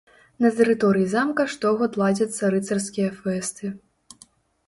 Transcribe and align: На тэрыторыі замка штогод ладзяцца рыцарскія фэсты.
На 0.43 0.49
тэрыторыі 0.59 1.05
замка 1.09 1.43
штогод 1.55 1.99
ладзяцца 2.01 2.51
рыцарскія 2.55 3.09
фэсты. 3.21 3.65